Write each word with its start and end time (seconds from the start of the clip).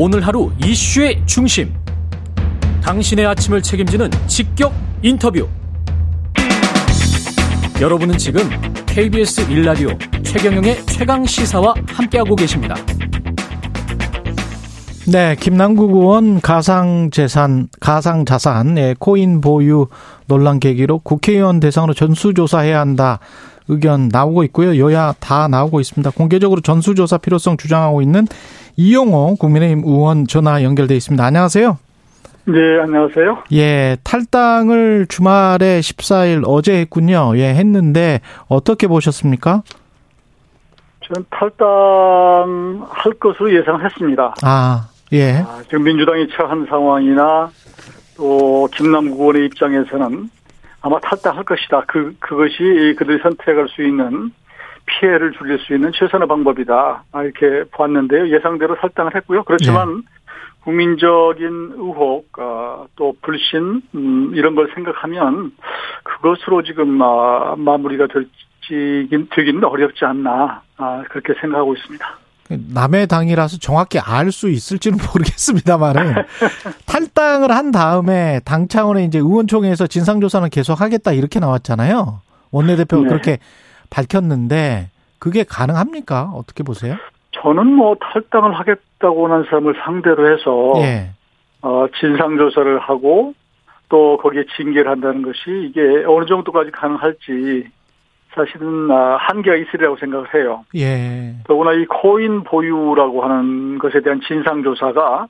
오늘 0.00 0.24
하루 0.24 0.52
이슈의 0.64 1.20
중심. 1.26 1.74
당신의 2.84 3.26
아침을 3.26 3.60
책임지는 3.60 4.08
직격 4.28 4.72
인터뷰. 5.02 5.48
여러분은 7.80 8.16
지금 8.16 8.42
KBS 8.86 9.50
일라디오 9.50 9.88
최경영의 10.22 10.86
최강 10.86 11.26
시사와 11.26 11.74
함께하고 11.88 12.36
계십니다. 12.36 12.76
네, 15.08 15.34
김남국 15.34 15.90
의원 15.90 16.40
가상재산, 16.42 17.66
가상자산, 17.80 18.78
예, 18.78 18.94
코인 18.96 19.40
보유 19.40 19.88
논란 20.26 20.60
계기로 20.60 21.00
국회의원 21.00 21.58
대상으로 21.58 21.92
전수조사해야 21.92 22.78
한다. 22.78 23.18
의견 23.68 24.08
나오고 24.08 24.44
있고요. 24.44 24.78
여야 24.78 25.14
다 25.20 25.48
나오고 25.48 25.80
있습니다. 25.80 26.10
공개적으로 26.10 26.60
전수조사 26.60 27.18
필요성 27.18 27.56
주장하고 27.56 28.02
있는 28.02 28.26
이용호 28.76 29.36
국민의힘 29.36 29.82
의원 29.84 30.26
전화 30.26 30.62
연결돼 30.62 30.96
있습니다. 30.96 31.24
안녕하세요. 31.24 31.78
네, 32.46 32.80
안녕하세요. 32.80 33.44
예, 33.52 33.98
탈당을 34.02 35.06
주말에 35.08 35.80
14일 35.80 36.44
어제 36.46 36.80
했군요. 36.80 37.32
예, 37.36 37.54
했는데 37.54 38.20
어떻게 38.48 38.86
보셨습니까? 38.86 39.62
저는 41.04 41.26
탈당할 41.30 43.12
것으로 43.20 43.54
예상했습니다. 43.54 44.34
아, 44.42 44.88
예. 45.12 45.44
아, 45.46 45.60
지금 45.64 45.84
민주당이 45.84 46.28
처한 46.34 46.66
상황이나 46.70 47.50
또 48.16 48.66
김남국 48.74 49.20
의원의 49.20 49.46
입장에서는 49.46 50.30
아마 50.80 50.98
탈당할 51.00 51.44
것이다. 51.44 51.84
그 51.86 52.14
그것이 52.20 52.94
그들이 52.98 53.18
선택할 53.22 53.68
수 53.68 53.82
있는 53.82 54.30
피해를 54.86 55.32
줄일 55.32 55.58
수 55.58 55.74
있는 55.74 55.92
최선의 55.92 56.28
방법이다. 56.28 57.04
아, 57.12 57.22
이렇게 57.22 57.64
보았는데요. 57.70 58.28
예상대로 58.28 58.76
탈당을 58.76 59.14
했고요. 59.16 59.42
그렇지만 59.44 59.96
네. 59.96 60.02
국민적인 60.62 61.72
의혹, 61.76 62.26
어, 62.38 62.86
또 62.96 63.14
불신 63.22 63.82
음, 63.94 64.32
이런 64.34 64.54
걸 64.54 64.70
생각하면 64.74 65.52
그것으로 66.02 66.62
지금 66.62 67.00
아, 67.02 67.54
마무리가 67.56 68.06
될지 68.06 69.08
되기는 69.30 69.64
어렵지 69.64 70.04
않나 70.04 70.62
아, 70.76 71.04
그렇게 71.08 71.34
생각하고 71.40 71.74
있습니다. 71.74 72.06
남의 72.48 73.06
당이라서 73.06 73.58
정확히 73.58 73.98
알 73.98 74.32
수 74.32 74.48
있을지는 74.48 74.98
모르겠습니다만은 75.12 76.14
탈당을 76.86 77.50
한 77.50 77.70
다음에 77.70 78.40
당 78.44 78.68
차원의 78.68 79.06
이제 79.06 79.18
의원총회에서 79.18 79.86
진상조사는 79.86 80.50
계속하겠다 80.50 81.12
이렇게 81.12 81.40
나왔잖아요. 81.40 82.20
원내대표가 82.50 83.02
네. 83.02 83.08
그렇게 83.08 83.38
밝혔는데 83.90 84.90
그게 85.18 85.44
가능합니까? 85.44 86.30
어떻게 86.34 86.62
보세요? 86.62 86.96
저는 87.32 87.66
뭐 87.66 87.96
탈당을 88.00 88.58
하겠다고 88.58 89.28
하는 89.28 89.44
사람을 89.44 89.74
상대로 89.84 90.32
해서 90.32 90.72
예. 90.82 91.10
어, 91.62 91.86
진상조사를 92.00 92.78
하고 92.80 93.34
또 93.88 94.18
거기에 94.18 94.44
징계를 94.56 94.90
한다는 94.90 95.22
것이 95.22 95.40
이게 95.68 95.80
어느 96.06 96.26
정도까지 96.26 96.70
가능할지 96.70 97.68
사실은 98.38 98.90
아, 98.90 99.16
한계가 99.20 99.56
있으리라고 99.56 99.96
생각을 99.96 100.32
해요. 100.34 100.64
예. 100.76 101.34
더구나 101.44 101.72
이 101.72 101.84
코인 101.86 102.44
보유라고 102.44 103.22
하는 103.22 103.78
것에 103.78 104.00
대한 104.00 104.20
진상조사가 104.26 105.26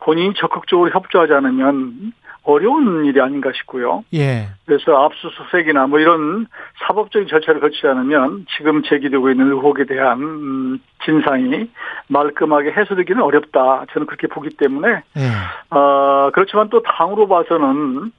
본인이 0.00 0.34
적극적으로 0.34 0.90
협조하지 0.90 1.32
않으면 1.32 2.12
어려운 2.44 3.06
일이 3.06 3.20
아닌가 3.20 3.50
싶고요. 3.56 4.04
예. 4.12 4.48
그래서 4.66 5.04
압수수색이나 5.04 5.86
뭐 5.86 5.98
이런 5.98 6.46
사법적인 6.86 7.26
절차를 7.28 7.60
거치지 7.60 7.86
않으면 7.86 8.44
지금 8.56 8.82
제기되고 8.82 9.30
있는 9.30 9.48
의혹에 9.48 9.84
대한 9.84 10.20
음, 10.20 10.78
진상이 11.04 11.70
말끔하게 12.08 12.72
해소되기는 12.72 13.22
어렵다. 13.22 13.86
저는 13.92 14.06
그렇게 14.06 14.26
보기 14.26 14.50
때문에 14.58 14.88
예. 15.16 15.76
어, 15.76 16.30
그렇지만 16.34 16.68
또 16.68 16.82
당으로 16.82 17.28
봐서는 17.28 18.12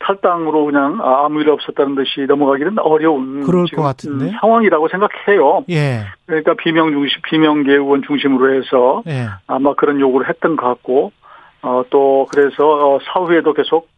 탈당으로 0.00 0.64
그냥 0.64 0.98
아무 1.02 1.40
일 1.40 1.50
없었다는 1.50 1.94
듯이 1.94 2.26
넘어가기는 2.26 2.78
어려운 2.78 3.44
그럴 3.44 3.66
것 3.66 3.82
같은데 3.82 4.32
상황이라고 4.40 4.88
생각해요. 4.88 5.64
예. 5.70 6.06
그러니까 6.26 6.54
비명 6.54 6.90
중심 6.90 7.20
비명계 7.22 7.72
의원 7.72 8.02
중심으로 8.02 8.54
해서 8.54 9.02
예. 9.06 9.28
아마 9.46 9.74
그런 9.74 10.00
요구를 10.00 10.28
했던 10.28 10.56
것 10.56 10.66
같고 10.66 11.12
어, 11.62 11.82
또 11.90 12.26
그래서 12.32 12.94
어, 12.94 12.98
사후에도 13.04 13.52
계속 13.52 13.88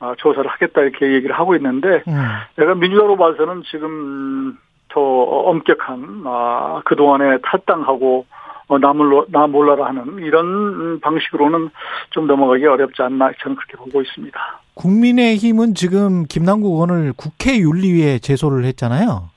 어, 0.00 0.14
조사를 0.16 0.48
하겠다 0.50 0.80
이렇게 0.80 1.12
얘기를 1.12 1.38
하고 1.38 1.54
있는데 1.54 2.02
음. 2.08 2.14
내가 2.56 2.74
민주당으로 2.74 3.16
봐서는 3.16 3.62
지금 3.70 4.56
더 4.88 5.00
엄격한 5.00 6.22
아, 6.24 6.80
그 6.84 6.96
동안에 6.96 7.38
탈당하고 7.42 8.24
어, 8.68 8.78
남을 8.78 9.24
나 9.28 9.46
몰라라 9.46 9.86
하는 9.86 10.18
이런 10.20 11.00
방식으로는 11.00 11.70
좀 12.10 12.26
넘어가기 12.26 12.64
어렵지 12.64 13.02
않나 13.02 13.32
저는 13.42 13.56
그렇게 13.56 13.76
보고 13.76 14.00
있습니다. 14.00 14.60
국민의힘은 14.80 15.74
지금 15.74 16.24
김남국 16.24 16.72
의원을 16.72 17.12
국회 17.14 17.58
윤리위에 17.58 18.18
제소를 18.20 18.64
했잖아요. 18.64 19.28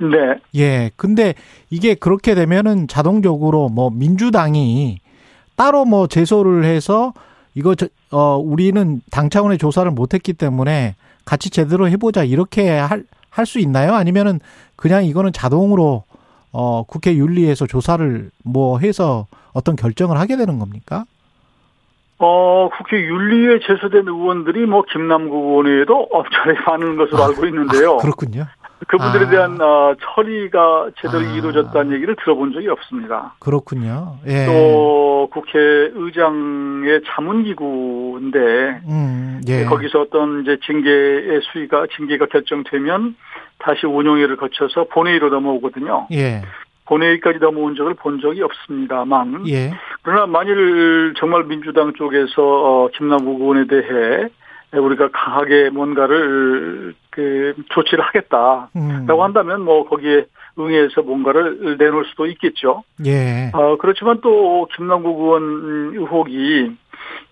네. 0.00 0.06
예. 0.54 0.90
근데 0.94 1.34
이게 1.68 1.94
그렇게 1.94 2.36
되면은 2.36 2.86
자동적으로 2.86 3.68
뭐 3.68 3.90
민주당이 3.90 5.00
따로 5.56 5.84
뭐 5.84 6.06
제소를 6.06 6.64
해서 6.64 7.12
이거 7.56 7.74
저, 7.74 7.88
어 8.12 8.36
우리는 8.36 9.00
당 9.10 9.30
차원의 9.30 9.58
조사를 9.58 9.90
못 9.90 10.14
했기 10.14 10.32
때문에 10.32 10.94
같이 11.24 11.50
제대로 11.50 11.88
해 11.88 11.96
보자 11.96 12.22
이렇게 12.22 12.70
할 12.70 13.04
할 13.30 13.46
수 13.46 13.58
있나요? 13.60 13.94
아니면은 13.94 14.40
그냥 14.74 15.04
이거는 15.04 15.32
자동으로 15.32 16.02
어 16.50 16.82
국회 16.84 17.14
윤리에서 17.14 17.66
조사를 17.66 18.30
뭐 18.42 18.78
해서 18.80 19.26
어떤 19.52 19.76
결정을 19.76 20.18
하게 20.18 20.36
되는 20.36 20.58
겁니까? 20.58 21.04
어, 22.18 22.68
국회 22.76 23.00
윤리에 23.00 23.60
제소된 23.60 24.08
의원들이 24.08 24.66
뭐 24.66 24.82
김남국 24.82 25.44
의원 25.44 25.66
외에도 25.66 26.08
엄청나게 26.10 26.60
많은 26.66 26.96
것으로 26.96 27.22
아, 27.22 27.26
알고 27.28 27.46
있는데요. 27.46 27.94
아, 27.94 27.96
그렇군요. 27.98 28.46
그분들에 28.88 29.26
아. 29.26 29.30
대한 29.30 29.60
어, 29.60 29.94
처리가 30.00 30.90
제대로 31.00 31.20
아. 31.20 31.36
이루어졌다는 31.36 31.92
얘기를 31.94 32.16
들어본 32.16 32.52
적이 32.52 32.68
없습니다. 32.68 33.34
그렇군요. 33.38 34.16
예. 34.26 34.46
또 34.46 35.28
국회의장의 35.32 37.02
자문기구인데 37.06 38.38
음, 38.88 39.40
예. 39.48 39.64
거기서 39.64 40.02
어떤 40.02 40.42
이제 40.42 40.58
징계의 40.64 41.40
수위가 41.52 41.86
징계가 41.96 42.26
결정되면 42.26 43.16
다시 43.58 43.86
운용회를 43.86 44.36
거쳐서 44.36 44.86
본회의로 44.90 45.28
넘어오거든요. 45.30 46.06
예. 46.12 46.42
본회의까지 46.88 47.38
넘어온 47.38 47.74
적을 47.76 47.94
본 47.94 48.20
적이 48.20 48.42
없습니다만 48.42 49.46
예. 49.48 49.70
그러나 50.02 50.26
만일 50.26 51.14
정말 51.18 51.44
민주당 51.44 51.92
쪽에서 51.92 52.42
어, 52.42 52.88
김남국 52.94 53.40
의원에 53.40 53.66
대해 53.66 54.28
우리가 54.72 55.10
강하게 55.12 55.70
뭔가를 55.70 56.94
그 57.10 57.54
조치를 57.70 58.04
하겠다라고 58.04 58.68
음. 58.76 59.20
한다면 59.20 59.62
뭐 59.62 59.88
거기에 59.88 60.26
응해서 60.58 61.02
뭔가를 61.02 61.76
내놓을 61.78 62.04
수도 62.06 62.26
있겠죠. 62.26 62.82
예. 63.06 63.50
어, 63.54 63.76
그렇지만 63.78 64.20
또 64.22 64.66
김남국 64.76 65.20
의원 65.20 65.94
의혹이 65.94 66.76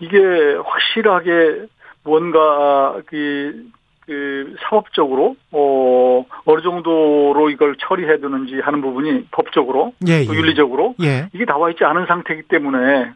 이게 0.01 0.19
확실하게 0.65 1.67
뭔가 2.05 3.01
그, 3.07 3.65
그 4.07 4.55
사법적으로 4.63 5.35
어 5.51 6.25
어느 6.45 6.63
정도로 6.63 7.51
이걸 7.51 7.77
처리해 7.81 8.21
두는지 8.21 8.61
하는 8.61 8.81
부분이 8.81 9.27
법적으로 9.33 9.93
예, 10.07 10.25
또 10.25 10.35
예. 10.35 10.39
윤리적으로 10.39 10.95
예. 11.03 11.29
이게 11.35 11.45
나와 11.45 11.71
있지 11.71 11.85
않은 11.85 12.07
상태이기 12.07 12.45
때문에 12.49 13.13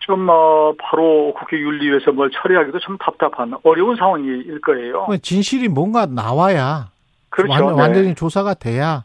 좀 0.00 0.28
어, 0.30 0.72
바로 0.80 1.34
국회 1.36 1.58
윤리위에서 1.58 2.12
뭘 2.12 2.30
처리하기도 2.30 2.78
좀 2.78 2.96
답답한 2.98 3.54
어려운 3.64 3.96
상황일 3.96 4.60
거예요. 4.60 5.06
진실이 5.20 5.68
뭔가 5.68 6.06
나와야 6.06 6.88
그렇죠. 7.28 7.52
완, 7.66 7.74
완전히 7.74 8.08
네. 8.08 8.14
조사가 8.14 8.54
돼야 8.54 9.02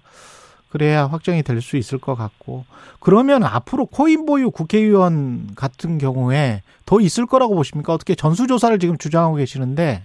그래야 0.69 1.05
확정이 1.07 1.41
될 1.41 1.61
수 1.61 1.77
있을 1.77 1.97
것 1.99 2.15
같고 2.15 2.65
그러면 2.99 3.43
앞으로 3.43 3.85
코인 3.85 4.25
보유 4.25 4.51
국회의원 4.51 5.47
같은 5.55 5.97
경우에 5.97 6.61
더 6.85 6.99
있을 6.99 7.25
거라고 7.25 7.55
보십니까? 7.55 7.93
어떻게 7.93 8.13
전수 8.13 8.45
조사를 8.47 8.77
지금 8.79 8.97
주장하고 8.97 9.35
계시는데 9.35 10.03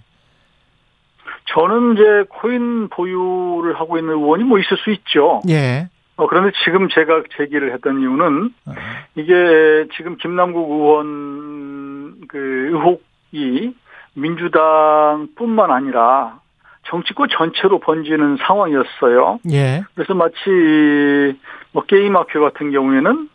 저는 1.53 1.93
이제 1.93 2.23
코인 2.29 2.89
보유를 2.89 3.79
하고 3.79 3.97
있는 3.97 4.13
의원이 4.13 4.43
뭐 4.43 4.59
있을 4.59 4.77
수 4.77 4.91
있죠. 4.91 5.41
예. 5.49 5.87
어, 6.17 6.27
그런데 6.27 6.51
지금 6.63 6.87
제가 6.89 7.23
제기를 7.37 7.73
했던 7.73 7.99
이유는 7.99 8.53
네. 8.67 8.73
이게 9.15 9.87
지금 9.95 10.17
김남국 10.17 10.69
의원 10.71 12.27
그 12.27 12.37
의혹이 12.71 13.75
민주당뿐만 14.13 15.71
아니라 15.71 16.39
정치권 16.83 17.29
전체로 17.31 17.79
번지는 17.79 18.37
상황이었어요. 18.45 19.39
예. 19.51 19.83
그래서 19.95 20.13
마치 20.13 21.37
뭐 21.71 21.83
게임학교 21.83 22.41
같은 22.41 22.71
경우에는 22.71 23.29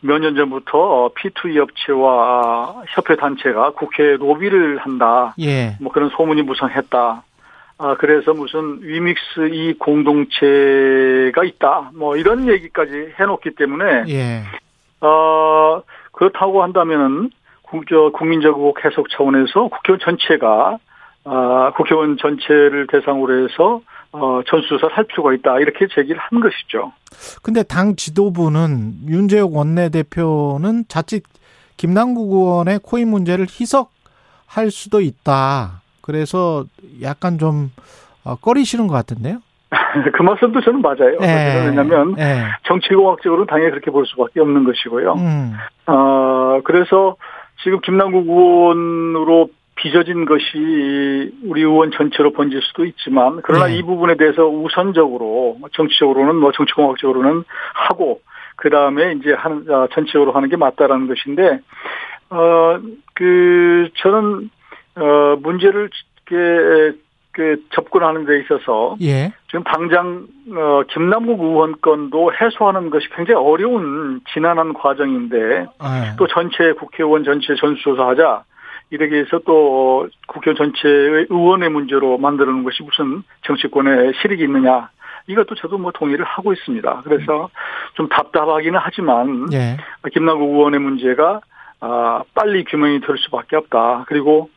몇 0.00 0.18
년 0.20 0.36
전부터 0.36 1.10
P2E 1.16 1.58
업체와 1.58 2.82
협회 2.88 3.16
단체가 3.16 3.70
국회 3.70 4.16
로비를 4.16 4.78
한다. 4.78 5.34
예. 5.40 5.76
뭐 5.80 5.92
그런 5.92 6.08
소문이 6.10 6.42
무성했다. 6.42 7.22
아, 7.78 7.96
그래서 7.96 8.34
무슨 8.34 8.80
위믹스 8.82 9.48
이 9.52 9.74
공동체가 9.78 11.44
있다. 11.44 11.92
뭐 11.94 12.16
이런 12.16 12.48
얘기까지 12.48 13.12
해놓기 13.18 13.54
때문에, 13.54 14.04
예. 14.08 14.42
어, 15.00 15.82
그렇다고 16.12 16.62
한다면은 16.62 17.30
국민적 17.62 18.56
해석 18.84 19.08
차원에서 19.10 19.68
국회의원 19.68 20.00
전체가 20.00 20.78
아, 21.24 21.72
국회의원 21.76 22.16
전체를 22.16 22.86
대상으로 22.86 23.44
해서 23.44 23.80
어, 24.12 24.40
전수조사를 24.48 24.96
할 24.96 25.04
필요가 25.04 25.34
있다. 25.34 25.58
이렇게 25.60 25.86
제기를 25.94 26.18
한 26.18 26.40
것이죠. 26.40 26.92
근데 27.42 27.62
당 27.62 27.94
지도부는 27.94 29.06
윤재욱 29.06 29.54
원내대표는 29.54 30.84
자칫 30.88 31.22
김남국 31.76 32.32
의원의 32.32 32.80
코인 32.82 33.08
문제를 33.08 33.46
희석할 33.48 34.70
수도 34.70 35.00
있다. 35.00 35.82
그래서 36.08 36.64
약간 37.02 37.36
좀 37.36 37.70
어, 38.24 38.34
꺼리시는 38.36 38.86
것 38.86 38.94
같은데요? 38.94 39.40
그 40.14 40.22
말씀도 40.22 40.62
저는 40.62 40.80
맞아요. 40.80 41.18
네. 41.20 41.66
왜냐하면 41.66 42.14
네. 42.14 42.44
정치공학적으로는 42.66 43.46
당연히 43.46 43.72
그렇게 43.72 43.90
볼 43.90 44.06
수밖에 44.06 44.40
없는 44.40 44.64
것이고요. 44.64 45.12
음. 45.12 45.52
어, 45.86 46.60
그래서 46.64 47.16
지금 47.62 47.80
김남국 47.82 48.26
의원으로 48.26 49.50
빚어진 49.74 50.24
것이 50.24 51.30
우리 51.44 51.60
의원 51.60 51.90
전체로 51.90 52.32
번질 52.32 52.62
수도 52.62 52.86
있지만 52.86 53.40
그러나 53.42 53.66
네. 53.66 53.76
이 53.76 53.82
부분에 53.82 54.16
대해서 54.16 54.46
우선적으로 54.48 55.58
정치적으로는 55.74 56.36
뭐 56.36 56.52
정치공학적으로는 56.52 57.44
하고 57.74 58.20
그 58.56 58.70
다음에 58.70 59.12
이제 59.12 59.34
한 59.34 59.66
아, 59.70 59.86
전체적으로 59.92 60.32
하는 60.32 60.48
게 60.48 60.56
맞다라는 60.56 61.06
것인데 61.06 61.60
어그 62.30 63.90
저는 63.98 64.50
어 64.98 65.36
문제를 65.42 65.90
그, 66.24 66.98
그 67.32 67.62
접근하는 67.70 68.24
데 68.26 68.40
있어서 68.40 68.96
예. 69.00 69.32
지금 69.46 69.62
당장 69.64 70.26
어 70.54 70.82
김남국 70.88 71.40
의원 71.40 71.80
건도 71.80 72.32
해소하는 72.32 72.90
것이 72.90 73.08
굉장히 73.14 73.40
어려운 73.42 74.20
지난한 74.32 74.74
과정인데 74.74 75.66
아. 75.78 76.16
또 76.18 76.26
전체 76.26 76.72
국회의원 76.72 77.24
전체 77.24 77.54
전수조사하자 77.54 78.44
이렇게 78.90 79.18
해서 79.18 79.40
또 79.44 80.08
국회 80.26 80.54
전체의 80.54 81.26
의원의 81.28 81.68
문제로 81.70 82.18
만드는 82.18 82.64
것이 82.64 82.82
무슨 82.82 83.22
정치권에 83.42 84.12
실익이 84.20 84.42
있느냐. 84.44 84.90
이것도 85.26 85.56
저도 85.56 85.76
뭐 85.76 85.92
동의를 85.92 86.24
하고 86.24 86.54
있습니다. 86.54 87.02
그래서 87.04 87.50
좀 87.94 88.08
답답하기는 88.08 88.80
하지만 88.82 89.46
예. 89.52 89.76
김남국 90.12 90.48
의원의 90.48 90.80
문제가 90.80 91.40
아 91.80 92.22
빨리 92.34 92.64
규명이 92.64 93.00
될 93.00 93.18
수밖에 93.18 93.56
없다. 93.56 94.04
그리고 94.08 94.48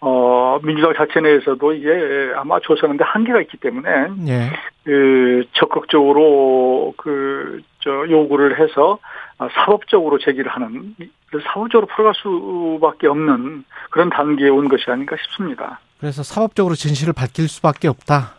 어 0.00 0.58
민주당 0.62 0.92
자체 0.94 1.20
내에서도 1.20 1.72
이게 1.72 2.32
아마 2.36 2.60
조사하는데 2.60 3.02
한계가 3.02 3.40
있기 3.42 3.56
때문에 3.56 3.88
예. 4.28 4.50
그 4.84 5.44
적극적으로 5.54 6.94
그 6.96 7.62
저 7.86 8.10
요구를 8.10 8.60
해서 8.60 8.98
아, 9.38 9.48
사법적으로 9.54 10.18
제기를 10.18 10.50
하는 10.50 10.96
사법적으로 11.44 11.86
풀어갈 11.86 12.14
수밖에 12.16 13.06
없는 13.06 13.64
그런 13.90 14.10
단계에 14.10 14.48
온 14.48 14.68
것이 14.68 14.90
아닌가 14.90 15.16
싶습니다. 15.22 15.78
그래서 16.00 16.24
사법적으로 16.24 16.74
진실을 16.74 17.12
밝힐 17.12 17.48
수밖에 17.48 17.86
없다. 17.86 18.34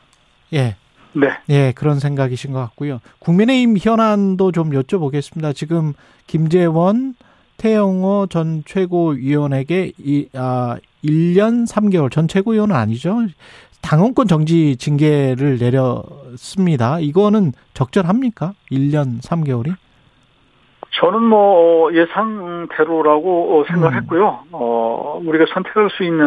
예. 0.53 0.75
네. 1.13 1.29
예, 1.49 1.71
그런 1.71 1.99
생각이신 1.99 2.51
것 2.51 2.59
같고요. 2.59 2.99
국민의힘 3.19 3.77
현안도 3.79 4.51
좀 4.51 4.71
여쭤보겠습니다. 4.71 5.55
지금 5.55 5.93
김재원, 6.27 7.15
태영호 7.55 8.27
전 8.29 8.63
최고위원에게 8.65 9.93
이, 9.97 10.27
아, 10.35 10.77
1년 11.03 11.67
3개월 11.69 12.11
전 12.11 12.27
최고위원은 12.27 12.75
아니죠. 12.75 13.17
당원권 13.81 14.27
정지 14.27 14.75
징계를 14.75 15.57
내렸습니다. 15.59 16.99
이거는 16.99 17.53
적절합니까? 17.73 18.53
1년 18.71 19.21
3개월이? 19.21 19.75
저는 20.99 21.23
뭐 21.23 21.93
예상대로라고 21.93 23.65
생각했고요. 23.67 24.39
음. 24.45 24.49
어 24.51 25.21
우리가 25.23 25.45
선택할 25.53 25.89
수 25.91 26.03
있는 26.03 26.25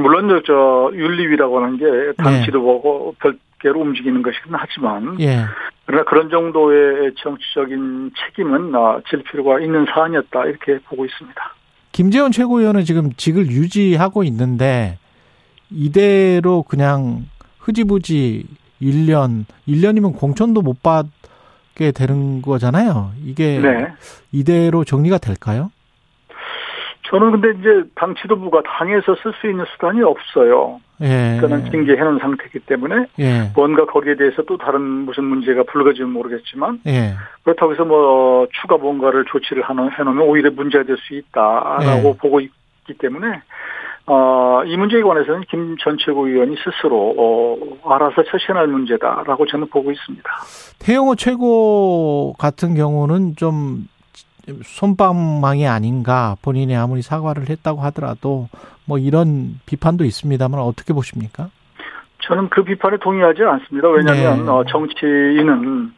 물론 0.00 0.42
저 0.46 0.90
윤리위라고 0.94 1.60
하는 1.60 1.78
게당 1.78 2.34
네. 2.34 2.44
지도보고 2.44 3.16
별개로 3.18 3.80
움직이는 3.80 4.22
것이긴 4.22 4.52
하지만 4.54 5.20
예. 5.20 5.44
그러나 5.86 6.04
그런 6.04 6.30
정도의 6.30 7.14
정치적인 7.16 8.12
책임은 8.14 8.74
아, 8.74 9.00
질 9.08 9.22
필요가 9.24 9.58
있는 9.60 9.86
사안이었다 9.86 10.44
이렇게 10.46 10.78
보고 10.88 11.04
있습니다. 11.04 11.54
김재원 11.94 12.32
최고위원은 12.32 12.84
지금 12.84 13.12
직을 13.12 13.46
유지하고 13.46 14.24
있는데 14.24 14.98
이대로 15.70 16.64
그냥 16.64 17.28
흐지부지 17.60 18.44
1년 18.82 19.44
1년이면 19.68 20.18
공천도 20.18 20.60
못 20.60 20.82
받. 20.82 21.06
게 21.74 21.90
되는 21.90 22.40
거잖아요. 22.40 23.12
이게 23.24 23.58
네. 23.58 23.88
이대로 24.32 24.84
정리가 24.84 25.18
될까요? 25.18 25.70
저는 27.10 27.32
근데 27.32 27.58
이제 27.58 27.90
당 27.94 28.14
지도부가 28.14 28.62
당에서 28.62 29.16
쓸 29.22 29.32
수 29.40 29.48
있는 29.48 29.64
수단이 29.72 30.00
없어요. 30.02 30.80
예. 31.00 31.38
그러니까 31.40 31.70
징계해 31.70 31.98
놓은 32.02 32.18
상태이기 32.20 32.60
때문에 32.60 33.06
예. 33.18 33.50
뭔가 33.54 33.84
거기에 33.86 34.14
대해서 34.16 34.42
또 34.42 34.56
다른 34.56 34.80
무슨 34.80 35.24
문제가 35.24 35.64
불거지면 35.64 36.12
모르겠지만 36.12 36.80
예. 36.86 37.14
그렇다고 37.42 37.72
해서 37.72 37.84
뭐 37.84 38.46
추가 38.60 38.76
뭔가를 38.76 39.24
조치를 39.30 39.62
하는 39.62 39.90
해놓으면 39.92 40.22
오히려 40.28 40.50
문제가 40.50 40.84
될 40.84 40.96
수 40.98 41.14
있다라고 41.14 42.08
예. 42.08 42.16
보고 42.18 42.40
있기 42.40 42.94
때문에 42.98 43.42
어, 44.06 44.62
이 44.66 44.76
문제에 44.76 45.00
관해서는 45.02 45.44
김 45.50 45.76
전 45.80 45.96
최고위원이 45.98 46.56
스스로 46.62 47.14
어, 47.18 47.92
알아서 47.94 48.22
처신할 48.22 48.66
문제다라고 48.68 49.46
저는 49.46 49.68
보고 49.68 49.90
있습니다. 49.90 50.30
태영호 50.78 51.14
최고 51.16 52.34
같은 52.38 52.74
경우는 52.74 53.36
좀 53.36 53.88
손방망이 54.64 55.66
아닌가 55.66 56.36
본인이 56.42 56.76
아무리 56.76 57.02
사과를 57.02 57.48
했다고 57.48 57.80
하더라도 57.82 58.48
뭐 58.86 58.98
이런 58.98 59.60
비판도 59.66 60.04
있습니다만 60.04 60.60
어떻게 60.60 60.92
보십니까? 60.92 61.48
저는 62.22 62.48
그 62.48 62.64
비판에 62.64 62.96
동의하지 62.98 63.42
않습니다. 63.42 63.88
왜냐하면 63.88 64.44
네. 64.46 64.50
어, 64.50 64.64
정치인은 64.68 65.92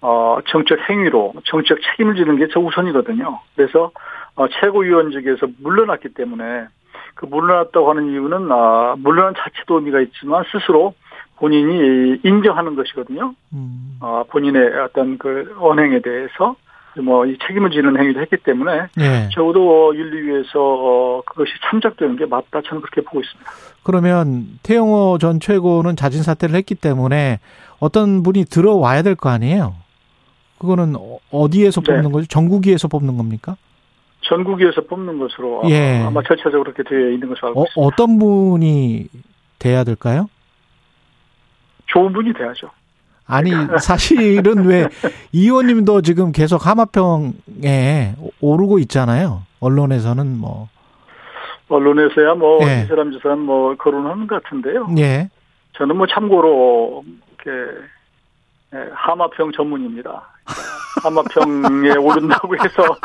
어, 0.00 0.38
정책 0.48 0.78
행위로 0.88 1.34
정책 1.44 1.78
책임을 1.82 2.14
지는 2.16 2.36
게 2.36 2.46
저 2.52 2.60
우선이거든요. 2.60 3.40
그래서 3.56 3.90
어, 4.36 4.46
최고위원직에서 4.48 5.48
물러났기 5.60 6.14
때문에 6.14 6.66
그 7.14 7.26
물러났다고 7.26 7.90
하는 7.90 8.10
이유는 8.12 8.48
아, 8.52 8.94
물러난 8.98 9.34
자체도 9.36 9.76
의미가 9.76 10.00
있지만 10.02 10.44
스스로 10.52 10.94
본인이 11.36 12.20
인정하는 12.22 12.76
것이거든요. 12.76 13.34
음. 13.52 13.98
아, 14.00 14.24
본인의 14.30 14.78
어떤 14.80 15.18
그 15.18 15.56
언행에 15.58 16.00
대해서 16.00 16.54
뭐 17.00 17.26
이 17.26 17.36
책임을 17.46 17.70
지는 17.70 17.98
행위를 17.98 18.22
했기 18.22 18.36
때문에 18.36 18.86
예. 19.00 19.28
적어도 19.34 19.94
윤리위에서 19.96 20.50
어, 20.58 21.22
그것이 21.26 21.50
참작되는 21.70 22.16
게 22.16 22.26
맞다 22.26 22.62
저는 22.62 22.82
그렇게 22.82 23.00
보고 23.02 23.20
있습니다. 23.20 23.50
그러면 23.82 24.58
태영호 24.62 25.18
전 25.18 25.40
최고는 25.40 25.96
자진 25.96 26.22
사퇴를 26.22 26.54
했기 26.54 26.74
때문에 26.74 27.40
어떤 27.80 28.22
분이 28.22 28.44
들어와야 28.46 29.02
될 29.02 29.14
거 29.14 29.28
아니에요? 29.30 29.74
그거는 30.58 30.96
어, 30.96 31.18
어디에서 31.30 31.80
뽑는 31.80 32.02
네. 32.02 32.10
거죠? 32.10 32.26
전국위에서 32.26 32.88
뽑는 32.88 33.16
겁니까? 33.16 33.56
전국위에서 34.22 34.82
뽑는 34.82 35.18
것으로 35.18 35.62
예. 35.70 36.02
아마 36.04 36.22
절차적으로 36.22 36.64
그렇게 36.74 36.82
되어 36.82 37.10
있는 37.10 37.28
것으로 37.28 37.48
알고 37.48 37.60
어, 37.60 37.64
있습니다. 37.64 37.86
어떤 37.86 38.18
분이 38.18 39.06
돼야 39.58 39.84
될까요? 39.84 40.28
좋은 41.86 42.12
분이 42.12 42.32
돼야죠. 42.34 42.68
아니 43.28 43.50
사실은 43.80 44.64
왜이 44.64 44.88
의원님도 45.34 46.02
지금 46.02 46.32
계속 46.32 46.66
하마평에 46.66 48.14
오르고 48.40 48.78
있잖아요. 48.80 49.42
언론에서는 49.60 50.38
뭐 50.38 50.68
언론에서야 51.68 52.34
뭐이 52.34 52.66
예. 52.66 52.86
사람 52.88 53.12
저 53.12 53.18
사람 53.22 53.40
뭐 53.40 53.76
거론하는 53.76 54.26
것 54.26 54.42
같은데요. 54.42 54.88
예. 54.98 55.28
저는 55.76 55.96
뭐 55.96 56.06
참고로 56.06 57.04
이렇게 57.44 57.70
예, 58.74 58.78
하마평 58.94 59.52
전문입니다. 59.52 60.22
하마평에 61.02 61.96
오른다고 62.00 62.54
해서 62.56 62.96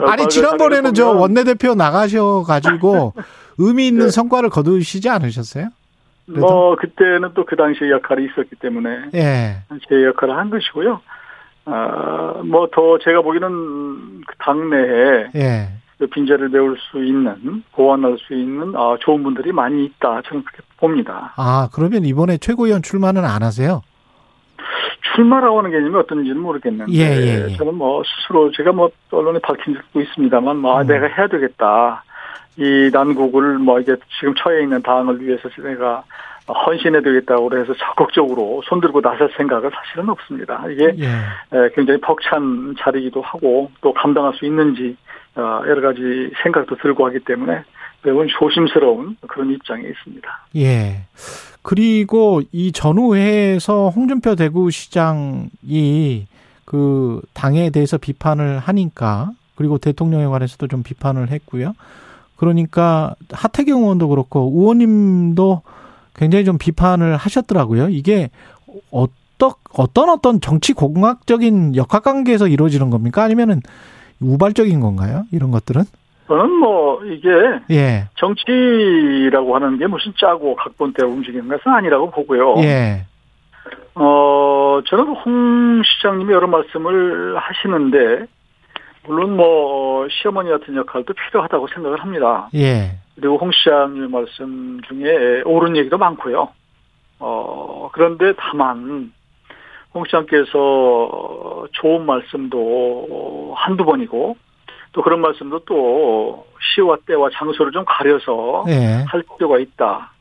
아니 0.06 0.28
지난번에는 0.28 0.94
저 0.94 1.10
원내대표 1.10 1.74
나가셔 1.74 2.44
가지고 2.46 3.14
의미 3.58 3.88
있는 3.88 4.06
네. 4.06 4.10
성과를 4.10 4.50
거두시지 4.50 5.08
않으셨어요? 5.08 5.70
뭐 6.38 6.76
그때는 6.76 7.30
또 7.34 7.44
그 7.44 7.56
당시에 7.56 7.90
역할이 7.90 8.26
있었기 8.26 8.56
때문에 8.56 9.10
예. 9.14 9.56
제 9.88 10.04
역할을 10.04 10.36
한 10.36 10.50
것이고요. 10.50 11.00
아뭐 11.64 12.68
더 12.72 12.98
제가 12.98 13.22
보기에는 13.22 14.20
그 14.26 14.34
당내에 14.38 15.26
예. 15.34 15.68
그 15.98 16.06
빈자를 16.06 16.48
메울 16.48 16.78
수 16.78 17.04
있는 17.04 17.62
보완할 17.72 18.16
수 18.18 18.34
있는 18.34 18.74
아, 18.74 18.96
좋은 19.00 19.22
분들이 19.22 19.52
많이 19.52 19.84
있다 19.84 20.22
저는 20.22 20.44
그렇게 20.44 20.62
봅니다. 20.78 21.34
아 21.36 21.68
그러면 21.74 22.04
이번에 22.04 22.38
최고위원 22.38 22.82
출마는 22.82 23.24
안 23.24 23.42
하세요? 23.42 23.82
출마라고 25.14 25.58
하는 25.58 25.70
개념이 25.70 25.94
어떤지는 25.96 26.40
모르겠는데 26.40 26.92
예, 26.92 27.00
예, 27.02 27.46
예. 27.50 27.56
저는 27.56 27.74
뭐 27.74 28.02
스스로 28.04 28.50
제가 28.52 28.72
뭐 28.72 28.90
언론에 29.10 29.38
밝힌 29.40 29.74
적도 29.74 30.00
있습니다만 30.00 30.56
뭐 30.58 30.78
아, 30.78 30.82
음. 30.82 30.86
내가 30.86 31.06
해야 31.06 31.26
되겠다 31.26 32.04
이 32.56 32.90
난국을 32.92 33.58
뭐 33.58 33.80
이게 33.80 33.96
지금 34.18 34.34
처해 34.34 34.62
있는 34.62 34.82
당을 34.82 35.20
위해서 35.20 35.48
내가 35.62 36.04
헌신해 36.48 37.00
되겠다고 37.02 37.56
해서 37.56 37.72
적극적으로 37.74 38.60
손들고 38.64 39.00
나설 39.00 39.30
생각은 39.36 39.70
사실은 39.70 40.08
없습니다. 40.08 40.64
이게 40.68 40.92
예. 40.98 41.70
굉장히 41.74 42.00
벅찬 42.00 42.74
자리이기도 42.78 43.22
하고 43.22 43.70
또 43.80 43.92
감당할 43.92 44.34
수 44.34 44.44
있는지 44.44 44.96
어, 45.36 45.62
여러 45.66 45.80
가지 45.80 46.30
생각도 46.42 46.76
들고 46.76 47.06
하기 47.06 47.20
때문에 47.20 47.62
매우 48.02 48.26
조심스러운 48.26 49.16
그런 49.28 49.50
입장에 49.52 49.82
있습니다. 49.82 50.46
예. 50.56 51.02
그리고 51.62 52.40
이 52.52 52.72
전후회에서 52.72 53.90
홍준표 53.90 54.34
대구시장이 54.34 56.26
그 56.64 57.20
당에 57.34 57.70
대해서 57.70 57.98
비판을 57.98 58.58
하니까 58.58 59.30
그리고 59.54 59.78
대통령에 59.78 60.26
관해서도 60.26 60.68
좀 60.68 60.82
비판을 60.82 61.30
했고요. 61.30 61.74
그러니까 62.40 63.14
하태경 63.30 63.82
의원도 63.82 64.08
그렇고 64.08 64.50
의원님도 64.54 65.60
굉장히 66.16 66.46
좀 66.46 66.56
비판을 66.56 67.18
하셨더라고요. 67.18 67.90
이게 67.90 68.30
어떤 68.90 69.50
어떤 69.74 70.08
어떤 70.08 70.40
정치 70.40 70.72
공학적인 70.72 71.76
역학 71.76 72.02
관계에서 72.02 72.48
이루어지는 72.48 72.88
겁니까? 72.88 73.22
아니면은 73.22 73.60
우발적인 74.22 74.80
건가요? 74.80 75.24
이런 75.32 75.50
것들은? 75.50 75.82
저는 76.28 76.50
뭐 76.50 77.04
이게 77.04 77.28
예. 77.72 78.08
정치라고 78.16 79.54
하는 79.54 79.76
게 79.76 79.86
무슨 79.86 80.14
짜고 80.18 80.56
각본 80.56 80.94
대로 80.94 81.10
움직이는 81.10 81.46
것은 81.46 81.70
아니라고 81.70 82.10
보고요. 82.10 82.54
예. 82.62 83.04
어 83.96 84.80
저는 84.86 85.04
홍 85.08 85.82
시장님이 85.84 86.32
여러 86.32 86.46
말씀을 86.46 87.36
하시는데 87.36 88.24
물론 89.06 89.36
뭐 89.36 90.06
시어머니 90.10 90.50
같은 90.50 90.76
역할도 90.76 91.14
필요하다고 91.14 91.68
생각을 91.68 92.00
합니다. 92.02 92.48
예. 92.54 92.98
그리고 93.14 93.36
홍 93.38 93.50
시장님 93.50 94.10
말씀 94.10 94.80
중에 94.88 95.42
옳은 95.44 95.76
얘기도 95.76 95.98
많고요. 95.98 96.48
어 97.18 97.90
그런데 97.92 98.32
다만 98.38 99.12
홍 99.92 100.04
시장께서 100.04 101.66
좋은 101.72 102.06
말씀도 102.06 103.54
한두 103.56 103.84
번이고 103.84 104.36
또 104.92 105.02
그런 105.02 105.20
말씀도 105.20 105.60
또 105.66 106.46
시와 106.74 106.98
때와 107.06 107.30
장소를 107.32 107.72
좀 107.72 107.84
가려서 107.86 108.64
예. 108.68 109.04
할 109.06 109.22
필요가 109.36 109.58
있다. 109.58 110.12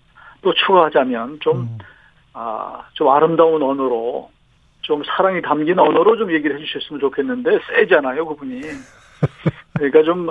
또 0.41 0.53
추가하자면 0.53 1.39
좀, 1.41 1.57
음. 1.57 1.77
아, 2.33 2.83
좀 2.93 3.09
아름다운 3.09 3.61
언어로 3.61 4.29
좀 4.89 5.03
사랑이 5.05 5.39
담긴 5.43 5.77
언어로 5.77 6.17
좀 6.17 6.33
얘기를 6.33 6.59
해주셨으면 6.59 6.99
좋겠는데 6.99 7.59
세잖아요 7.69 8.25
그분이 8.25 8.59
그러니까 9.73 10.01
좀 10.01 10.29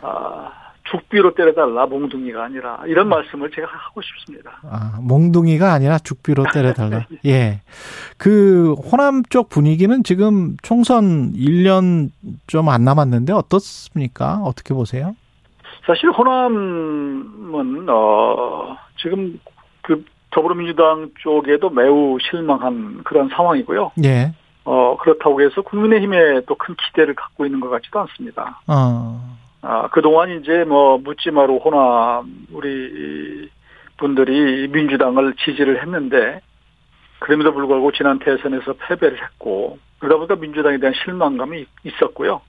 아, 0.00 0.50
죽비로 0.90 1.34
때려달라 1.34 1.86
몽둥이가 1.86 2.42
아니라 2.42 2.80
이런 2.86 3.08
말씀을 3.08 3.52
제가 3.52 3.68
하고 3.68 4.02
싶습니다. 4.02 4.58
아 4.68 4.98
몽둥이가 5.00 5.72
아니라 5.72 5.98
죽비로 5.98 6.46
때려달라. 6.52 7.06
예. 7.24 7.60
그 8.18 8.72
호남 8.72 9.22
쪽 9.30 9.48
분위기는 9.48 10.02
지금 10.02 10.56
총선 10.62 11.32
1년 11.34 12.10
좀 12.48 12.68
안 12.68 12.82
남았는데 12.82 13.32
어떻습니까? 13.32 14.40
어떻게 14.42 14.74
보세요? 14.74 15.14
사실 15.86 16.10
호남은 16.10 17.86
어 17.88 18.76
지금 19.00 19.38
그 19.82 20.04
더불어민주당 20.32 21.10
쪽에도 21.20 21.70
매우 21.70 22.18
실망한 22.20 23.02
그런 23.04 23.28
상황이고요. 23.28 23.92
예. 24.04 24.32
어, 24.64 24.96
그렇다고 25.00 25.40
해서 25.42 25.62
국민의힘에 25.62 26.42
또 26.46 26.54
큰 26.54 26.74
기대를 26.76 27.14
갖고 27.14 27.44
있는 27.46 27.60
것 27.60 27.68
같지도 27.70 28.00
않습니다. 28.00 28.60
어. 28.66 29.20
아, 29.62 29.88
그동안 29.88 30.30
이제 30.30 30.64
뭐 30.64 30.98
묻지마로 30.98 31.58
호남 31.60 32.46
우리 32.52 33.48
분들이 33.96 34.68
민주당을 34.68 35.34
지지를 35.44 35.80
했는데 35.82 36.40
그럼에도 37.20 37.52
불구하고 37.52 37.92
지난 37.92 38.18
대선에서 38.18 38.74
패배를 38.74 39.22
했고 39.22 39.78
그러다 40.00 40.16
보니까 40.16 40.36
민주당에 40.36 40.78
대한 40.78 40.94
실망감이 41.04 41.64
있었고요. 41.84 42.40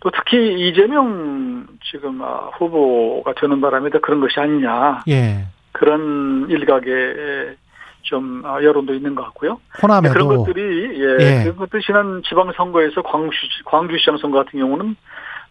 또 0.00 0.10
특히 0.10 0.68
이재명 0.68 1.66
지금 1.90 2.22
아, 2.22 2.50
후보가 2.58 3.34
되는 3.34 3.60
바람에 3.60 3.90
그런 4.02 4.20
것이 4.20 4.38
아니냐. 4.38 5.02
예. 5.08 5.46
그런 5.74 6.46
일각의 6.48 7.56
좀 8.02 8.42
아, 8.44 8.62
여론도 8.62 8.94
있는 8.94 9.14
것 9.14 9.24
같고요. 9.24 9.60
호남에도 9.82 10.12
그런 10.12 10.28
것들이 10.28 11.00
예, 11.00 11.16
예. 11.18 11.42
그런 11.42 11.56
것들 11.56 11.80
지난 11.82 12.22
지방선거에서 12.28 13.02
광주 13.02 13.36
광주시장 13.64 14.18
선거 14.18 14.38
같은 14.38 14.60
경우는 14.60 14.94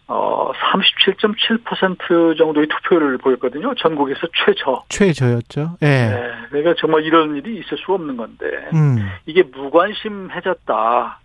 어 0.08 0.52
37.7% 0.54 2.38
정도의 2.38 2.68
투표를 2.68 3.18
보였거든요. 3.18 3.74
전국에서 3.76 4.22
최저. 4.46 4.84
최저였죠. 4.90 5.78
예. 5.82 5.88
네, 5.88 6.32
그러니까 6.50 6.76
정말 6.80 7.04
이런 7.04 7.36
일이 7.36 7.60
있을 7.60 7.78
수 7.78 7.92
없는 7.92 8.16
건데 8.16 8.46
음. 8.74 9.10
이게 9.26 9.44
무관심해졌다. 9.44 11.20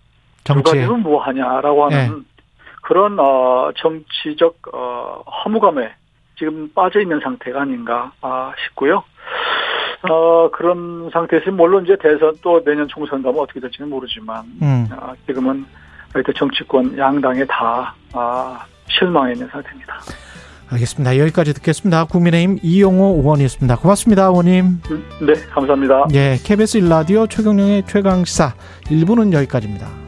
정치. 0.44 0.62
누가 0.62 0.72
되면 0.72 1.02
뭐 1.02 1.22
하냐라고 1.22 1.84
하는 1.84 2.18
예. 2.18 2.38
그런 2.82 3.18
어 3.20 3.70
정치적 3.76 4.56
어 4.72 5.22
허무감에 5.44 5.92
지금 6.38 6.70
빠져 6.74 7.00
있는 7.00 7.20
상태가 7.20 7.62
아닌가 7.62 8.12
아, 8.20 8.52
싶고요. 8.64 9.02
어, 10.08 10.50
그런 10.52 11.10
상태에서 11.12 11.50
물론 11.50 11.84
이제 11.84 11.96
대선 12.00 12.32
또 12.42 12.62
내년 12.64 12.86
총선 12.88 13.22
가면 13.22 13.40
어떻게 13.40 13.58
될지는 13.60 13.90
모르지만 13.90 14.44
음. 14.62 14.86
아, 14.92 15.14
지금은 15.26 15.66
하여튼 16.12 16.34
정치권 16.34 16.96
양당에 16.96 17.44
다 17.46 17.94
아, 18.12 18.64
실망해 18.88 19.32
있는 19.32 19.48
상태입니다. 19.48 19.98
알겠습니다. 20.70 21.18
여기까지 21.18 21.54
듣겠습니다. 21.54 22.04
국민의힘 22.04 22.58
이용호 22.62 23.20
의원이었습니다. 23.20 23.76
고맙습니다, 23.76 24.26
의원님. 24.26 24.80
네, 25.22 25.32
감사합니다. 25.50 26.06
예, 26.12 26.36
KBS 26.44 26.78
일라디오 26.78 27.26
최경령의 27.26 27.84
최강시사 27.86 28.52
1부는 28.84 29.32
여기까지입니다. 29.32 30.07